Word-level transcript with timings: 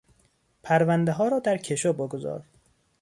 پروندهها 0.63 1.27
را 1.27 1.39
در 1.39 1.57
کشو 1.57 1.93
بگذار. 1.93 2.45